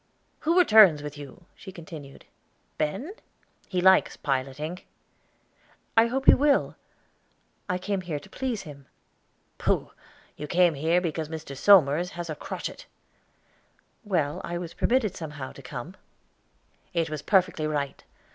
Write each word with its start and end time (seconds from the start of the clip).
"Who 0.39 0.57
returns 0.57 1.03
with 1.03 1.15
you," 1.15 1.45
she 1.53 1.71
continued, 1.71 2.25
"Ben? 2.79 3.11
He 3.69 3.81
likes 3.81 4.17
piloting." 4.17 4.79
"I 5.95 6.07
hope 6.07 6.25
he 6.25 6.33
will; 6.33 6.75
I 7.69 7.77
came 7.77 8.01
here 8.01 8.17
to 8.19 8.27
please 8.27 8.63
him." 8.63 8.87
"Pooh! 9.59 9.91
You 10.37 10.47
came 10.47 10.73
here 10.73 11.01
because 11.01 11.29
Mr. 11.29 11.55
Somers 11.55 12.09
had 12.17 12.31
a 12.31 12.35
crotchet." 12.35 12.87
"Well; 14.03 14.41
I 14.43 14.57
was 14.57 14.73
permitted 14.73 15.15
somehow 15.15 15.51
to 15.51 15.61
come." 15.61 15.95
"It 16.95 17.11
was 17.11 17.21
perfectly 17.21 17.67
right. 17.67 18.03